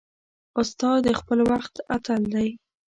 [0.61, 2.47] استاد د خپل وخت اتل دی.